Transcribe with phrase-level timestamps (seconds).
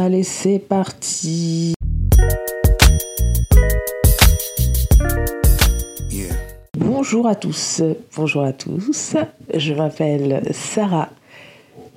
[0.00, 1.74] Allez, c'est parti.
[6.76, 7.82] Bonjour à tous,
[8.14, 9.16] bonjour à tous.
[9.52, 11.08] Je m'appelle Sarah.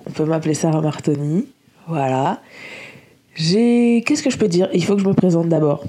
[0.08, 1.46] On peut m'appeler Sarah Martoni.
[1.88, 2.42] Voilà.
[3.36, 4.04] J'ai.
[4.04, 4.68] Qu'est-ce que je peux dire?
[4.74, 5.84] Il faut que je me présente d'abord.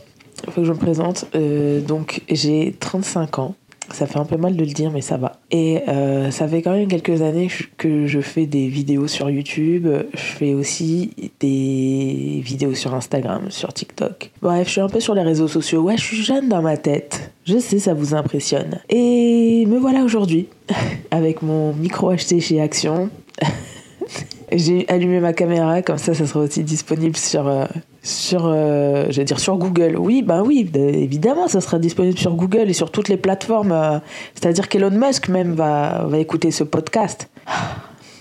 [0.46, 1.24] Il faut que je me présente.
[1.34, 3.54] Euh, donc, j'ai 35 ans.
[3.92, 5.32] Ça fait un peu mal de le dire, mais ça va.
[5.50, 9.86] Et euh, ça fait quand même quelques années que je fais des vidéos sur YouTube.
[10.14, 11.10] Je fais aussi
[11.40, 14.30] des vidéos sur Instagram, sur TikTok.
[14.40, 15.82] Bref, je suis un peu sur les réseaux sociaux.
[15.82, 17.32] Ouais, je suis jeune dans ma tête.
[17.44, 18.80] Je sais, ça vous impressionne.
[18.88, 20.48] Et me voilà aujourd'hui,
[21.10, 23.10] avec mon micro acheté chez Action.
[24.52, 27.64] J'ai allumé ma caméra, comme ça, ça sera aussi disponible sur, euh,
[28.02, 29.96] sur, euh, dire sur Google.
[29.96, 33.72] Oui, bah oui, évidemment, ça sera disponible sur Google et sur toutes les plateformes.
[33.72, 33.98] Euh,
[34.34, 37.28] c'est-à-dire qu'Elon Musk même va, va écouter ce podcast.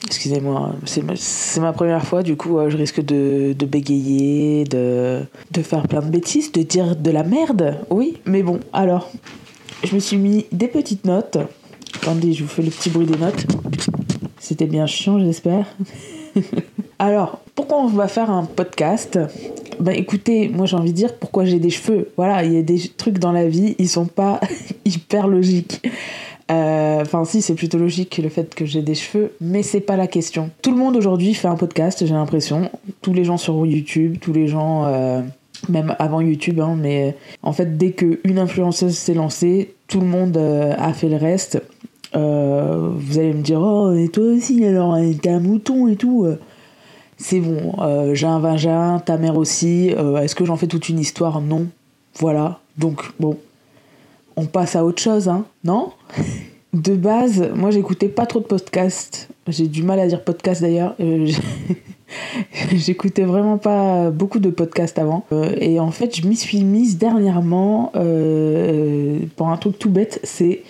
[0.05, 5.21] Excusez-moi, c'est ma, première fois, du coup, je risque de, de bégayer, de,
[5.51, 7.77] de faire plein de bêtises, de dire de la merde.
[7.89, 9.09] Oui, mais bon, alors,
[9.83, 11.37] je me suis mis des petites notes.
[11.95, 13.45] Attendez, je vous fais le petit bruit des notes.
[14.39, 15.65] C'était bien chiant, j'espère.
[16.99, 19.19] Alors, pourquoi on va faire un podcast?
[19.81, 22.09] Ben écoutez, moi j'ai envie de dire pourquoi j'ai des cheveux.
[22.15, 24.39] Voilà, il y a des trucs dans la vie, ils sont pas
[24.85, 25.81] hyper logiques.
[26.51, 29.95] Euh, enfin, si, c'est plutôt logique le fait que j'ai des cheveux, mais c'est pas
[29.95, 30.49] la question.
[30.61, 32.69] Tout le monde aujourd'hui fait un podcast, j'ai l'impression.
[33.01, 35.21] Tous les gens sur YouTube, tous les gens, euh,
[35.69, 40.37] même avant YouTube, hein, mais en fait, dès qu'une influenceuse s'est lancée, tout le monde
[40.37, 41.61] euh, a fait le reste.
[42.15, 46.27] Euh, vous allez me dire, oh, et toi aussi, alors, t'es un mouton et tout.
[47.21, 49.93] C'est bon, euh, j'ai un vagin, ta mère aussi.
[49.95, 51.39] Euh, est-ce que j'en fais toute une histoire?
[51.39, 51.67] Non.
[52.15, 52.59] Voilà.
[52.77, 53.37] Donc, bon,
[54.35, 55.91] on passe à autre chose, hein Non?
[56.73, 59.27] De base, moi, j'écoutais pas trop de podcasts.
[59.47, 60.95] J'ai du mal à dire podcast d'ailleurs.
[62.73, 65.25] J'écoutais vraiment pas beaucoup de podcasts avant.
[65.59, 67.91] et en fait, je m'y suis mise dernièrement
[69.35, 70.21] pour un truc tout bête.
[70.23, 70.61] C'est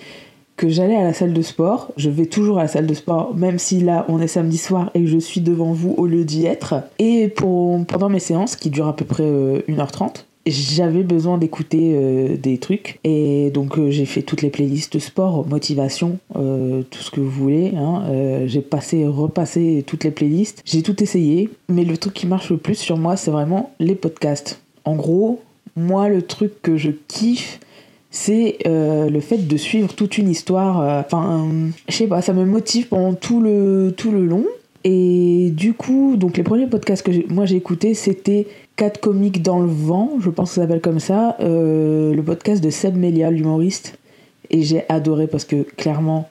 [0.62, 1.92] que j'allais à la salle de sport.
[1.98, 4.92] Je vais toujours à la salle de sport, même si là on est samedi soir
[4.94, 6.76] et je suis devant vous au lieu d'y être.
[7.00, 10.10] Et pour, pendant mes séances, qui durent à peu près 1h30, euh,
[10.46, 15.48] j'avais besoin d'écouter euh, des trucs et donc euh, j'ai fait toutes les playlists sport,
[15.48, 17.74] motivation, tout ce que vous voulez.
[17.76, 18.04] Hein.
[18.46, 20.62] j'ai passé, repassé toutes les playlists.
[20.64, 23.96] J'ai tout essayé, mais le truc qui marche le plus sur moi, c'est vraiment les
[23.96, 24.62] podcasts.
[24.86, 25.42] En gros,
[25.76, 27.60] moi, le truc que je kiffe,
[28.12, 30.82] c'est euh, le fait de suivre toute une histoire.
[30.82, 31.50] Euh, enfin,
[31.88, 34.46] je sais pas, ça me motive pendant tout le, tout le long.
[34.84, 39.60] Et du coup, donc les premiers podcasts que moi j'ai écoutés, c'était 4 comiques dans
[39.60, 43.32] le vent, je pense que ça s'appelle comme ça, euh, le podcast de Seb Melia,
[43.32, 43.98] l'humoriste.
[44.50, 46.30] Et j'ai adoré parce que clairement,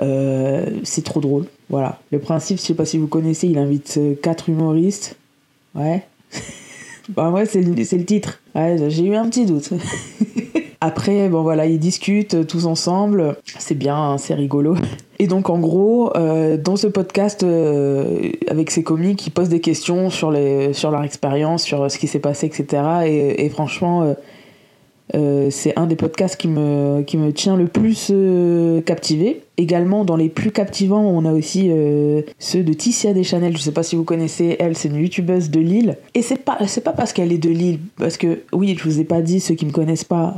[0.00, 1.44] c'est trop drôle.
[1.68, 2.00] Voilà.
[2.10, 5.16] Le principe, je sais pas si vous connaissez, il invite 4 humoristes.
[5.74, 6.02] Ouais.
[7.10, 8.40] bah ouais, c'est le, le titre.
[8.56, 9.70] Ouais, j'ai eu un petit doute.
[10.80, 13.36] Après, bon voilà, ils discutent euh, tous ensemble.
[13.44, 14.76] C'est bien, hein, c'est rigolo.
[15.18, 19.60] Et donc en gros, euh, dans ce podcast euh, avec ces comiques, ils posent des
[19.60, 22.82] questions sur, les, sur leur expérience, sur ce qui s'est passé, etc.
[23.06, 24.14] Et, franchement,
[25.12, 29.42] c'est un des podcasts qui me, qui me tient le plus euh, captivé.
[29.56, 33.56] Également, dans les plus captivants, on a aussi euh, ceux de Ticia Deschanel.
[33.56, 35.96] Je sais pas si vous connaissez, elle, c'est une youtubeuse de Lille.
[36.14, 39.04] Et c'est pas, pas parce qu'elle est de Lille, parce que, oui, je vous ai
[39.04, 40.36] pas dit, ceux qui me connaissent pas,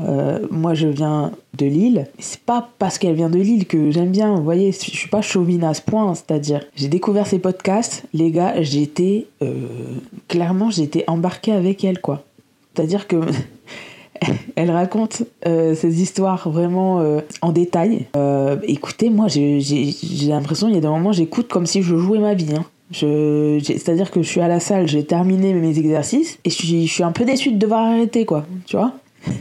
[0.50, 2.06] moi je viens de Lille.
[2.18, 5.20] C'est pas parce qu'elle vient de Lille que j'aime bien, vous voyez, je suis pas
[5.20, 9.26] chauvine à ce point, c'est-à-dire, j'ai découvert ces podcasts, les gars, j'étais,
[10.28, 12.24] clairement, j'étais embarqué avec elle, quoi.
[12.74, 13.16] C'est-à-dire que
[14.56, 18.06] elle raconte euh, ces histoires vraiment euh, en détail.
[18.16, 19.60] Euh, écoutez, moi, j'ai
[20.28, 22.54] l'impression, il y a des moments, j'écoute comme si je jouais ma vie.
[22.54, 22.64] Hein.
[22.92, 27.12] C'est-à-dire que je suis à la salle, j'ai terminé mes exercices et je suis, un
[27.12, 28.46] peu déçue de devoir arrêter, quoi.
[28.66, 28.92] Tu vois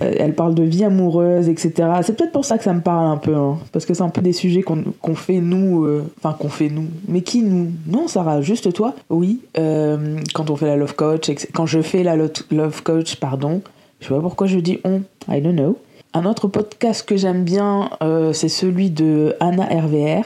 [0.01, 1.71] elle parle de vie amoureuse, etc.
[2.01, 4.09] C'est peut-être pour ça que ça me parle un peu, hein, parce que c'est un
[4.09, 5.87] peu des sujets qu'on fait nous,
[6.17, 6.87] enfin qu'on fait nous.
[7.07, 7.71] Mais qui nous?
[7.87, 9.39] Non, Sarah, juste toi Oui.
[9.55, 13.61] quand on fait la love coach, quand je fais la love coach, pardon,
[13.99, 15.77] je sais pas pourquoi je dis on, I don't know.
[16.13, 20.23] Un autre podcast que j'aime bien, euh, c'est celui de Anna RVR,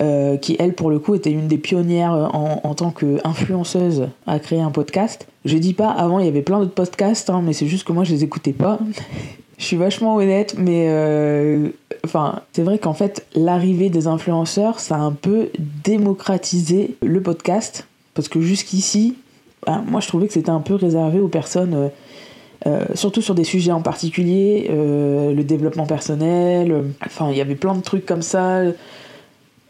[0.00, 4.40] euh, qui elle pour le coup était une des pionnières en, en tant qu'influenceuse à
[4.40, 5.28] créer un podcast.
[5.44, 7.92] Je dis pas, avant il y avait plein d'autres podcasts, hein, mais c'est juste que
[7.92, 8.80] moi je les écoutais pas.
[9.58, 11.68] je suis vachement honnête, mais euh,
[12.52, 15.50] c'est vrai qu'en fait, l'arrivée des influenceurs, ça a un peu
[15.84, 17.86] démocratisé le podcast.
[18.14, 19.16] Parce que jusqu'ici,
[19.66, 21.90] ben, moi je trouvais que c'était un peu réservé aux personnes
[22.66, 27.40] euh, surtout sur des sujets en particulier, euh, le développement personnel, euh, enfin il y
[27.40, 28.62] avait plein de trucs comme ça,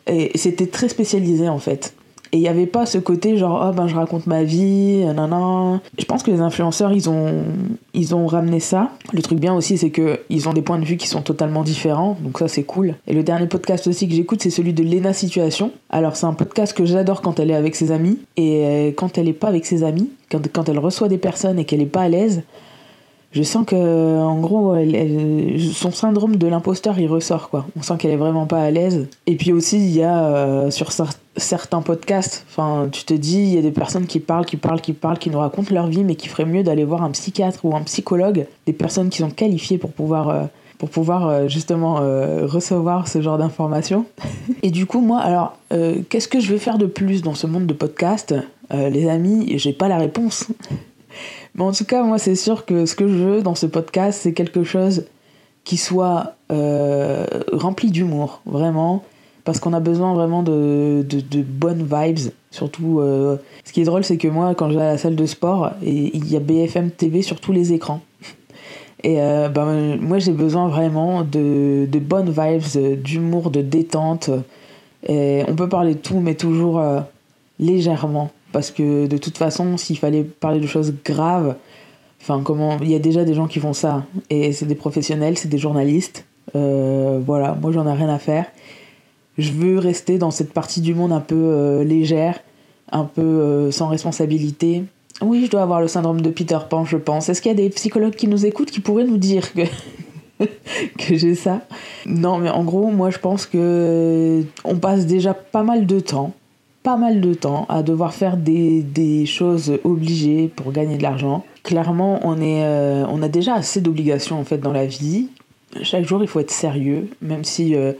[0.06, 1.94] et c'était très spécialisé en fait.
[2.32, 5.80] Et il n'y avait pas ce côté genre, oh ben je raconte ma vie, nanana.
[5.96, 7.44] Je pense que les influenceurs, ils ont,
[7.92, 8.90] ils ont ramené ça.
[9.12, 12.16] Le truc bien aussi, c'est qu'ils ont des points de vue qui sont totalement différents,
[12.20, 12.96] donc ça c'est cool.
[13.06, 15.70] Et le dernier podcast aussi que j'écoute, c'est celui de Lena Situation.
[15.90, 19.26] Alors c'est un podcast que j'adore quand elle est avec ses amis, et quand elle
[19.26, 22.02] n'est pas avec ses amis, quand, quand elle reçoit des personnes et qu'elle n'est pas
[22.02, 22.42] à l'aise,
[23.34, 24.76] je sens que en gros
[25.72, 29.08] son syndrome de l'imposteur il ressort quoi on sent qu'elle est vraiment pas à l'aise
[29.26, 30.92] et puis aussi il y a euh, sur
[31.36, 34.80] certains podcasts enfin tu te dis il y a des personnes qui parlent qui parlent
[34.80, 37.64] qui parlent qui nous racontent leur vie mais qui ferait mieux d'aller voir un psychiatre
[37.64, 40.44] ou un psychologue des personnes qui sont qualifiées pour pouvoir euh,
[40.78, 44.06] pour pouvoir euh, justement recevoir ce genre d'informations.
[44.62, 47.66] Et du coup, moi, alors, qu'est-ce que je vais faire de plus dans ce monde
[47.66, 48.34] de podcast
[48.70, 50.48] Les amis, j'ai pas la réponse.
[51.54, 54.20] Mais en tout cas, moi, c'est sûr que ce que je veux dans ce podcast,
[54.22, 55.04] c'est quelque chose
[55.62, 59.04] qui soit euh, rempli d'humour, vraiment.
[59.44, 62.32] Parce qu'on a besoin vraiment de, de, bonnes vibes.
[62.50, 65.16] Surtout, euh, ce qui est drôle, c'est que moi, quand je vais à la salle
[65.16, 68.00] de sport, il y a BFM TV sur tous les écrans.
[69.04, 74.30] Et euh, ben, moi, j'ai besoin vraiment de, de bonnes vibes, d'humour, de détente.
[75.06, 76.82] On peut parler de tout, mais toujours
[77.58, 81.56] légèrement parce que de toute façon, s'il fallait parler de choses graves,
[82.22, 85.36] enfin comment, il y a déjà des gens qui font ça et c'est des professionnels,
[85.36, 86.24] c'est des journalistes.
[86.54, 88.46] Euh, voilà, moi j'en ai rien à faire.
[89.38, 92.38] Je veux rester dans cette partie du monde un peu euh, légère,
[92.92, 94.84] un peu euh, sans responsabilité.
[95.20, 97.28] Oui, je dois avoir le syndrome de Peter Pan, je pense.
[97.28, 99.62] Est-ce qu'il y a des psychologues qui nous écoutent qui pourraient nous dire que
[100.96, 101.62] que j'ai ça?
[102.06, 106.32] Non, mais en gros, moi je pense que on passe déjà pas mal de temps
[106.84, 111.42] pas mal de temps à devoir faire des, des choses obligées pour gagner de l'argent.
[111.64, 115.28] Clairement, on, est, euh, on a déjà assez d'obligations en fait dans la vie.
[115.82, 117.94] Chaque jour, il faut être sérieux, même si euh,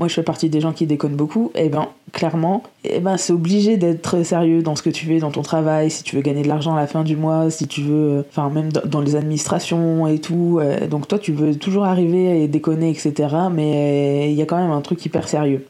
[0.00, 1.52] moi je fais partie des gens qui déconnent beaucoup.
[1.54, 5.06] Et eh ben, clairement, et eh ben, c'est obligé d'être sérieux dans ce que tu
[5.06, 7.48] fais, dans ton travail, si tu veux gagner de l'argent à la fin du mois,
[7.50, 10.58] si tu veux, euh, enfin même dans les administrations et tout.
[10.90, 13.12] donc toi, tu veux toujours arriver et déconner, etc.
[13.52, 15.64] Mais il y a quand même un truc hyper sérieux.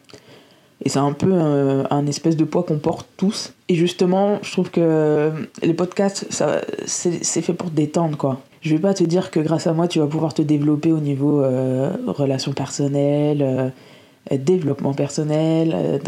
[0.87, 3.53] Et c'est un peu un, espèce de poids qu'on porte tous.
[3.69, 8.39] Et justement, je trouve que les podcasts, ça, c'est, fait pour te détendre, quoi.
[8.61, 11.01] Je vais pas te dire que grâce à moi, tu vas pouvoir te développer au
[11.01, 15.73] niveau euh, relations personnelles, euh, développement personnel.
[15.75, 15.99] Euh,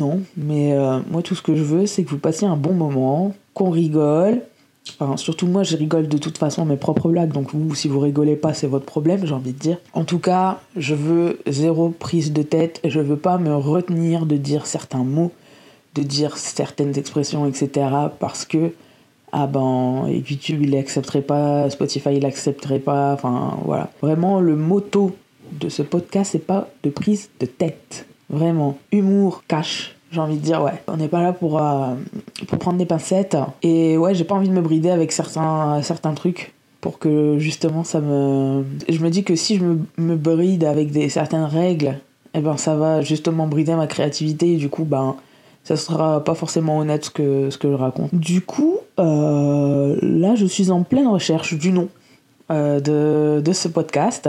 [0.00, 0.74] non, mais
[1.08, 4.40] moi, tout ce que je veux, c'est que vous passiez un bon moment, qu'on rigole,
[5.16, 8.36] surtout moi, je rigole de toute façon mes propres blagues, donc vous, si vous rigolez
[8.36, 9.78] pas, c'est votre problème, j'ai envie de dire.
[9.92, 14.36] En tout cas, je veux zéro prise de tête, je veux pas me retenir de
[14.36, 15.32] dire certains mots,
[15.94, 17.88] de dire certaines expressions, etc.
[18.18, 18.72] parce que,
[19.32, 23.90] ah ben, YouTube il accepterait pas, Spotify il accepterait pas, enfin voilà.
[24.02, 25.14] Vraiment, le motto
[25.52, 28.06] de ce podcast, c'est pas de prise de tête.
[28.30, 30.82] Vraiment, humour, cash, j'ai envie de dire, ouais.
[30.88, 31.94] On n'est pas là pour, euh,
[32.46, 33.36] pour prendre des pincettes.
[33.62, 35.82] Et ouais, j'ai pas envie de me brider avec certains,
[36.14, 38.64] trucs pour que justement ça me.
[38.88, 39.64] Je me dis que si je
[39.98, 41.98] me, bride avec des, certaines règles,
[42.34, 45.16] eh ben ça va justement brider ma créativité et du coup, ben
[45.64, 48.14] ça sera pas forcément honnête ce que, je raconte.
[48.14, 51.88] Du coup, euh, là je suis en pleine recherche du nom
[52.50, 54.28] euh, de ce podcast.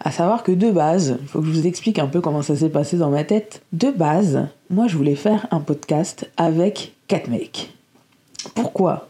[0.00, 2.56] À savoir que de base, il faut que je vous explique un peu comment ça
[2.56, 3.62] s'est passé dans ma tête.
[3.72, 7.72] De base, moi je voulais faire un podcast avec quatre mecs.
[8.54, 9.08] Pourquoi?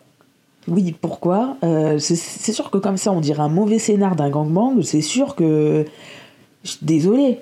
[0.69, 1.57] Oui, pourquoi?
[1.65, 5.35] Euh, C'est sûr que comme ça on dirait un mauvais scénar d'un gangbang, c'est sûr
[5.35, 5.85] que...
[6.81, 7.41] Désolé.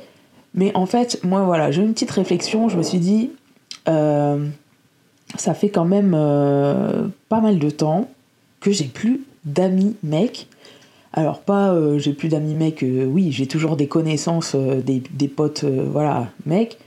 [0.54, 3.30] Mais en fait, moi voilà, j'ai une petite réflexion, je me suis dit,
[3.88, 4.48] euh,
[5.36, 8.08] ça fait quand même euh, pas mal de temps
[8.60, 10.48] que j'ai plus d'amis mecs
[11.12, 15.02] alors pas, euh, j'ai plus d'amis mecs, euh, oui, j'ai toujours des connaissances, euh, des,
[15.12, 16.78] des, potes, voilà, mecs.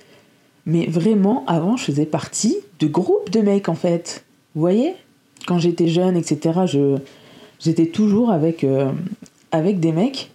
[0.66, 4.26] Mais vraiment, avant, je faisais partie de groupes de mecs, en fait.
[4.56, 4.94] Vous voyez?
[5.46, 6.98] Quand j'étais jeune, etc., je,
[7.60, 8.66] j'étais toujours avec,
[9.52, 10.32] avec des mecs.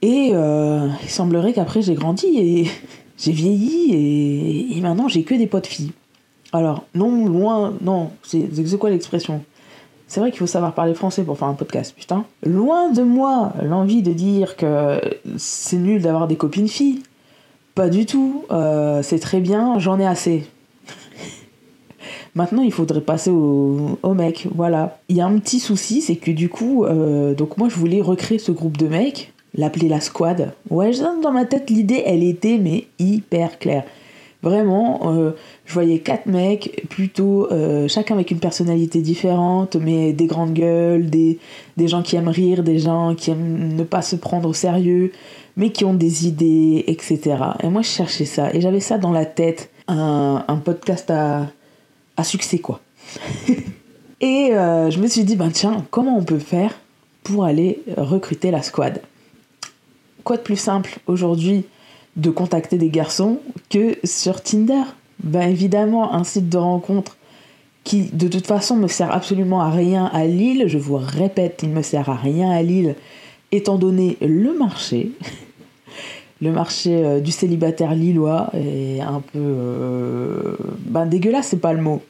[0.00, 2.66] Et il semblerait qu'après, j'ai grandi et
[3.18, 5.92] j'ai vieilli et, et maintenant, j'ai que des potes filles.
[6.54, 9.42] Alors, non, loin, non, c'est, c'est quoi l'expression?
[10.06, 12.24] C'est vrai qu'il faut savoir parler français pour faire un podcast, putain.
[12.44, 15.00] Loin de moi l'envie de dire que
[15.36, 17.02] c'est nul d'avoir des copines filles.
[17.74, 18.44] Pas du tout.
[18.50, 20.46] Euh, c'est très bien, j'en ai assez.
[22.34, 24.46] Maintenant, il faudrait passer au, au mec.
[24.54, 24.98] Voilà.
[25.08, 28.00] Il y a un petit souci, c'est que du coup, euh, donc moi je voulais
[28.00, 30.52] recréer ce groupe de mecs, l'appeler la squad.
[30.70, 30.92] Ouais,
[31.22, 33.84] dans ma tête, l'idée, elle était mais hyper claire.
[34.42, 35.30] Vraiment, euh,
[35.66, 41.08] je voyais quatre mecs, plutôt euh, chacun avec une personnalité différente, mais des grandes gueules,
[41.08, 41.38] des,
[41.76, 45.12] des gens qui aiment rire, des gens qui aiment ne pas se prendre au sérieux,
[45.56, 47.36] mais qui ont des idées, etc.
[47.62, 48.52] Et moi, je cherchais ça.
[48.52, 51.48] Et j'avais ça dans la tête, un, un podcast à,
[52.16, 52.80] à succès, quoi.
[54.20, 56.78] Et euh, je me suis dit, ben tiens, comment on peut faire
[57.22, 59.02] pour aller recruter la squad?
[60.24, 61.64] Quoi de plus simple aujourd'hui
[62.16, 63.40] de contacter des garçons
[63.70, 64.82] que sur Tinder?
[65.22, 67.16] Ben évidemment, un site de rencontre
[67.84, 71.68] qui de toute façon me sert absolument à rien à Lille, je vous répète, il
[71.68, 72.96] me sert à rien à Lille,
[73.52, 75.12] étant donné le marché,
[76.40, 80.56] le marché euh, du célibataire lillois est un peu euh,
[80.86, 82.02] ben dégueulasse, c'est pas le mot.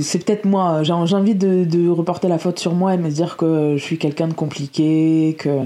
[0.00, 3.36] C'est peut-être moi, j'ai envie de, de, reporter la faute sur moi et me dire
[3.36, 5.60] que je suis quelqu'un de compliqué, que,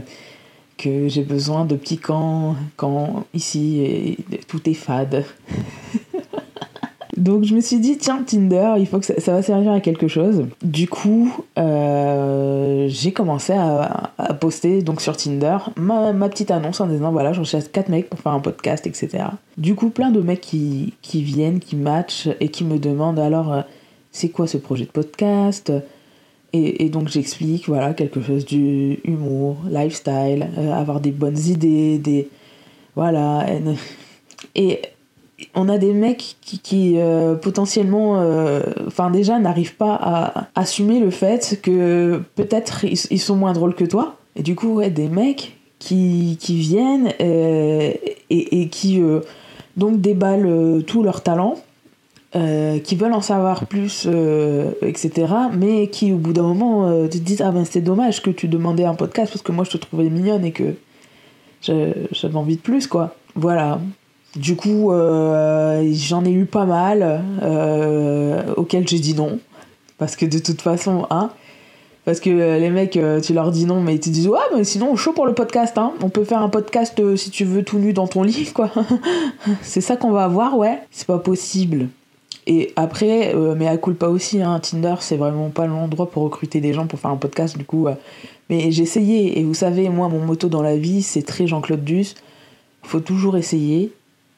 [0.76, 5.24] que j'ai besoin de petits camps quand ici tout est fade.
[7.20, 10.08] Donc je me suis dit, tiens, Tinder, il faut que ça, va servir à quelque
[10.08, 10.46] chose.
[10.62, 14.10] Du coup, euh, j'ai commencé à,
[14.40, 18.20] poster donc sur Tinder ma, petite annonce en disant, voilà, j'en cherche 4 mecs pour
[18.20, 19.24] faire un podcast, etc.
[19.58, 23.52] Du coup, plein de mecs qui, qui viennent, qui matchent et qui me demandent alors
[23.52, 23.60] euh,
[24.12, 25.70] c'est quoi ce projet de podcast?
[26.54, 32.28] Et, donc j'explique voilà quelque chose du humour, lifestyle, euh, avoir des bonnes idées, des
[32.96, 33.46] voilà
[34.56, 34.80] et
[35.54, 41.10] on a des mecs qui, euh, potentiellement euh, enfin déjà n'arrivent pas à assumer le
[41.10, 45.56] fait que peut-être ils, sont moins drôles que toi et du coup ouais des mecs
[45.78, 49.02] qui, qui viennent et, et, qui
[49.76, 51.56] donc déballent tout leur talent
[52.36, 55.34] euh, qui veulent en savoir plus, euh, etc.
[55.52, 58.46] Mais qui, au bout d'un moment, euh, te disent Ah ben c'est dommage que tu
[58.46, 60.76] demandais un podcast parce que moi je te trouvais mignonne et que
[61.60, 63.16] j'avais envie de plus, quoi.
[63.34, 63.80] Voilà.
[64.36, 67.22] Du coup, j'en ai eu pas mal
[68.56, 69.38] auxquels j'ai dit non.
[69.98, 71.30] Parce que de toute façon, hein.
[72.06, 74.96] Parce que les mecs, tu leur dis non, mais ils te disent Ouais, mais sinon,
[74.96, 75.92] chaud pour le podcast, hein.
[76.02, 78.70] On peut faire un podcast si tu veux tout nu dans ton lit, quoi.
[79.62, 80.78] c'est ça qu'on va avoir, ouais.
[80.90, 81.88] C'est pas possible.
[82.46, 86.60] Et après, euh, mais à pas aussi, hein, Tinder, c'est vraiment pas l'endroit pour recruter
[86.60, 87.86] des gens pour faire un podcast, du coup.
[88.48, 91.84] mais j'ai essayé, et vous savez, moi, mon motto dans la vie, c'est très Jean-Claude
[91.84, 92.14] Duss.
[92.82, 93.92] faut toujours essayer,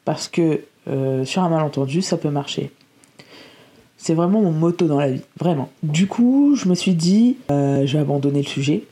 [0.05, 2.71] parce que euh, sur un malentendu, ça peut marcher.
[3.97, 5.69] C'est vraiment mon motto dans la vie, vraiment.
[5.81, 8.83] Du coup, je me suis dit, euh, je vais abandonner le sujet.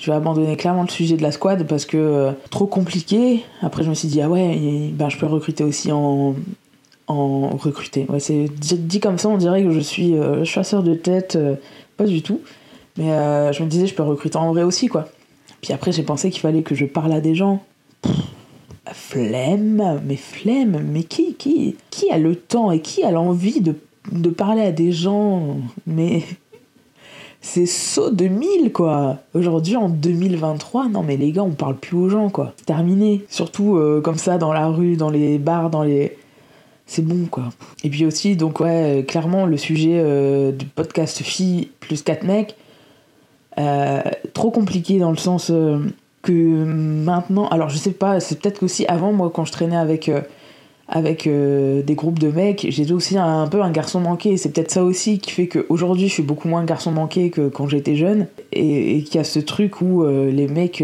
[0.00, 3.44] Je vais abandonner clairement le sujet de la squad parce que trop compliqué.
[3.62, 6.34] Après, je me suis dit, ah ouais, ben, je peux recruter aussi en,
[7.08, 8.06] en recruter.
[8.08, 11.56] Ouais, c'est dit comme ça, on dirait que je suis euh, chasseur de tête, euh,
[11.96, 12.40] pas du tout.
[12.96, 15.08] Mais euh, je me disais, je peux recruter en vrai aussi, quoi.
[15.60, 17.62] Puis après, j'ai pensé qu'il fallait que je parle à des gens.
[18.92, 23.74] Flemme, mais flemme, mais qui, qui, qui a le temps et qui a l'envie de,
[24.12, 26.22] de parler à des gens Mais
[27.40, 29.18] c'est saut 2000 quoi.
[29.34, 32.54] Aujourd'hui en 2023, non mais les gars, on parle plus aux gens quoi.
[32.66, 33.24] Terminé.
[33.28, 36.16] Surtout comme ça dans la rue, dans les bars, dans les
[36.86, 37.50] c'est bon quoi.
[37.84, 42.56] Et puis aussi, donc ouais, clairement, le sujet euh, du podcast filles plus 4 mecs,
[43.58, 44.02] euh,
[44.32, 45.78] trop compliqué dans le sens euh,
[46.26, 50.10] que maintenant, alors je sais pas, c'est peut-être qu'aussi avant, moi, quand je traînais avec,
[50.88, 54.36] avec des groupes de mecs, j'étais aussi un, peu un garçon manqué.
[54.36, 57.48] C'est peut-être ça aussi qui fait qu'aujourd'hui, je suis beaucoup moins un garçon manqué que
[57.48, 58.26] quand j'étais jeune.
[58.52, 60.82] Et, qu'il y a ce truc où les mecs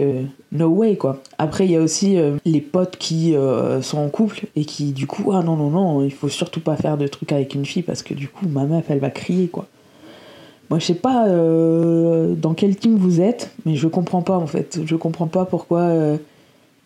[0.53, 1.23] no way quoi.
[1.39, 4.93] Après il y a aussi euh, les potes qui euh, sont en couple et qui
[4.93, 7.65] du coup ah non non non il faut surtout pas faire de trucs avec une
[7.65, 9.67] fille parce que du coup ma meuf elle va crier quoi.
[10.71, 14.47] Moi je sais pas euh, dans quel team vous êtes mais je comprends pas en
[14.47, 14.81] fait.
[14.85, 15.90] Je comprends pas pourquoi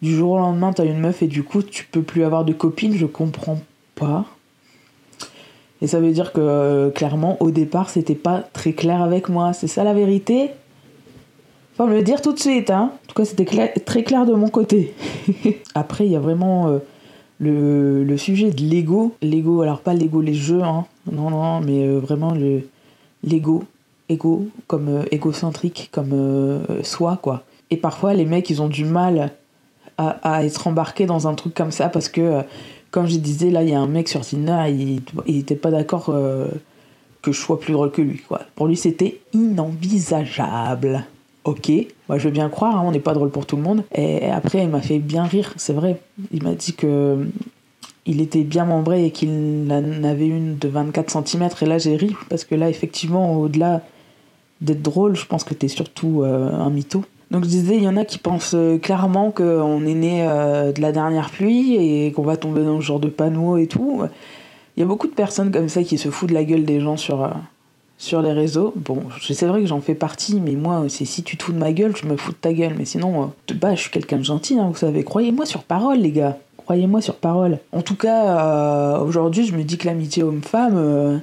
[0.02, 2.52] du jour au lendemain t'as une meuf et du coup tu peux plus avoir de
[2.52, 3.58] copine je comprends
[3.94, 4.24] pas.
[5.82, 9.52] Et ça veut dire que clairement au départ c'était pas très clair avec moi.
[9.52, 10.50] C'est ça la vérité?
[11.76, 12.92] Faut me le dire tout de suite, hein.
[12.94, 13.44] En tout cas, c'était
[13.80, 14.94] très clair de mon côté.
[15.74, 16.78] Après, il y a vraiment euh,
[17.38, 19.12] le, le, sujet de l'ego.
[19.20, 20.86] L'ego, alors pas l'ego, les jeux, hein.
[21.12, 22.62] Non, non, mais euh, vraiment le
[23.26, 23.64] l'ego.
[24.08, 27.42] Ego, comme euh, égocentrique, comme soi, quoi.
[27.70, 29.32] Et parfois, les mecs, ils ont du mal
[29.98, 32.42] à, à être embarqués dans un truc comme ça parce que,
[32.92, 35.72] comme je disais, là, il y a un mec sur Tinder, il, il était pas
[35.72, 38.42] d'accord que je sois plus drôle que lui, quoi.
[38.54, 41.04] Pour lui, c'était inenvisageable
[41.46, 41.70] ok,
[42.08, 43.84] moi je veux bien croire, hein, on n'est pas drôle pour tout le monde.
[43.94, 46.00] Et après, il m'a fait bien rire, c'est vrai.
[46.32, 47.26] Il m'a dit que
[48.06, 51.48] il était bien membré et qu'il en avait une de 24 cm.
[51.60, 53.82] Et là, j'ai ri, parce que là, effectivement, au-delà
[54.60, 57.04] d'être drôle, je pense que t'es surtout euh, un mytho.
[57.32, 60.70] Donc je disais, il y en a qui pensent euh, clairement qu'on est né euh,
[60.70, 64.02] de la dernière pluie et qu'on va tomber dans ce genre de panneau et tout.
[64.76, 66.80] Il y a beaucoup de personnes comme ça qui se foutent de la gueule des
[66.80, 67.28] gens sur,
[67.98, 68.72] sur les réseaux.
[68.76, 71.58] Bon, c'est vrai que j'en fais partie, mais moi, c'est si tu te fous de
[71.58, 72.74] ma gueule, je me fous de ta gueule.
[72.78, 75.02] Mais sinon, bah, je suis quelqu'un de gentil, hein, vous savez.
[75.02, 76.38] Croyez-moi sur parole, les gars.
[76.66, 77.60] Croyez-moi sur parole.
[77.70, 81.16] En tout cas, euh, aujourd'hui, je me dis que l'amitié homme-femme, euh,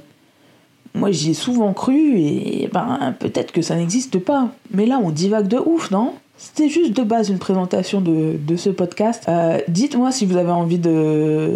[0.95, 4.47] moi j'y ai souvent cru et ben peut-être que ça n'existe pas.
[4.71, 6.13] Mais là on divague de ouf, non?
[6.37, 9.25] C'était juste de base une présentation de, ce podcast.
[9.27, 11.49] Euh, dites-moi si vous avez envie de,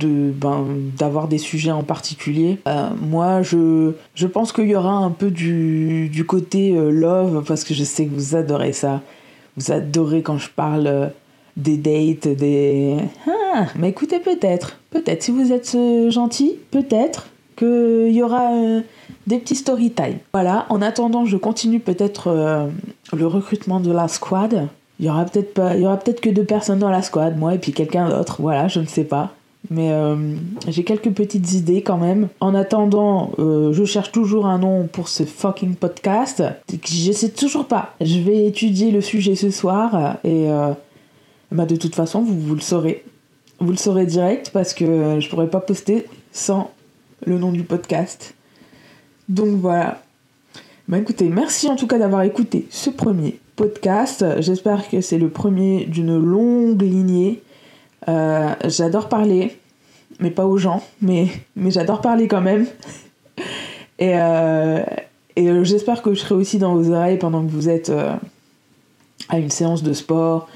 [0.00, 0.64] de ben,
[0.96, 2.58] d'avoir des sujets en particulier.
[3.02, 7.74] Moi, je, je pense qu'il y aura un peu du, du côté love parce que
[7.74, 9.02] je sais que vous adorez ça.
[9.58, 11.12] Vous adorez quand je parle
[11.58, 12.96] des dates, des...
[13.26, 15.76] Ah, mais écoutez, peut-être, peut-être, si vous êtes
[16.10, 18.52] gentil, peut-être qu'il y aura
[19.28, 20.18] des petits story time.
[20.32, 22.66] Voilà, en attendant, je continue peut-être euh,
[23.12, 24.68] le recrutement de la squad.
[24.98, 27.38] Il y aura peut-être pas, il y aura peut-être que deux personnes dans la squad,
[27.38, 28.38] moi et puis quelqu'un d'autre.
[28.40, 29.34] Voilà, je ne sais pas.
[29.70, 30.16] Mais euh,
[30.66, 32.28] j'ai quelques petites idées quand même.
[32.40, 36.42] En attendant, euh, je cherche toujours un nom pour ce fucking podcast.
[36.84, 37.94] Je sais toujours pas.
[38.00, 40.48] Je vais étudier le sujet ce soir et
[41.52, 43.04] bah de toute façon, vous, le saurez.
[43.60, 46.70] Vous le saurez direct parce que je pourrais pas poster sans
[47.26, 48.34] le nom du podcast.
[49.28, 50.02] Donc voilà.
[50.88, 54.24] Bah écoutez, merci en tout cas d'avoir écouté ce premier podcast.
[54.40, 57.42] J'espère que c'est le premier d'une longue lignée.
[58.08, 59.58] Euh, j'adore parler,
[60.20, 62.66] mais pas aux gens, mais, j'adore parler quand même.
[64.00, 64.84] Et, euh,
[65.34, 67.90] et euh, j'espère que je serai aussi dans vos oreilles pendant que vous êtes
[69.28, 70.48] à une séance de sport,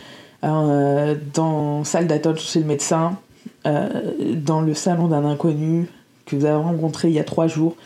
[0.43, 3.17] dans salle d'attente chez le médecin,
[3.65, 5.89] dans le salon d'un inconnu
[6.27, 7.77] que vous avez rencontré il y a trois jours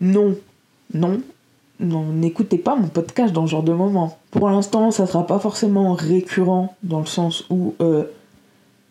[0.00, 0.36] non,
[0.94, 1.20] non,
[1.80, 4.18] non, n'écoutez pas mon podcast dans ce genre de moment.
[4.30, 8.04] Pour l'instant, ça sera pas forcément récurrent dans le sens où, euh,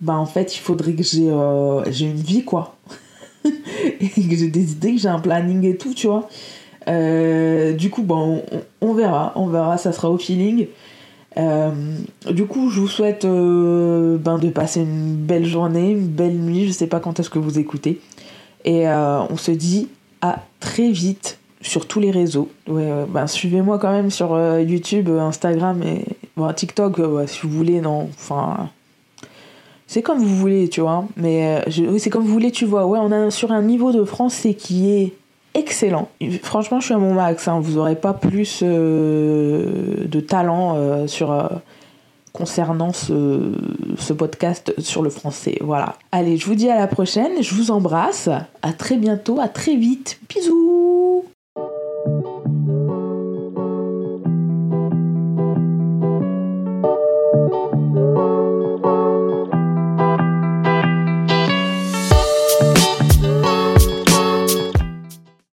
[0.02, 2.76] bah en fait, il faudrait que j'ai euh, une vie quoi.
[3.46, 6.28] et que j'ai des idées, que j'ai un planning et tout, tu vois.
[6.90, 8.44] Euh, du coup, bon,
[8.82, 10.68] on, verra, on verra, ça sera au feeling.
[11.38, 16.72] Du coup, je vous souhaite ben, de passer une belle journée, une belle nuit, je
[16.72, 18.00] sais pas quand est-ce que vous écoutez.
[18.66, 19.88] Et on se dit
[20.22, 22.50] à très vite sur tous les réseaux.
[22.68, 27.50] Ouais, ben, suivez-moi quand même sur euh, YouTube, Instagram et bon, TikTok, euh, si vous
[27.50, 28.10] voulez, non.
[28.14, 28.70] Enfin,
[29.88, 31.06] c'est comme vous voulez, tu vois.
[31.18, 32.86] Mais euh, c'est comme vous voulez, tu vois.
[32.86, 35.14] Ouais, on est sur un niveau de français qui est
[35.58, 36.10] excellent.
[36.44, 37.48] Franchement, je suis à mon max.
[37.48, 37.60] Hein.
[37.60, 41.50] Vous n'aurez pas plus euh, de talent euh, euh,
[42.32, 45.58] concernant ce, podcast sur le français.
[45.62, 45.96] Voilà.
[46.12, 47.42] Allez, je vous dis à la prochaine.
[47.42, 48.30] Je vous embrasse.
[48.62, 49.40] À très bientôt.
[49.40, 50.20] À très vite.
[50.30, 51.26] Bisous.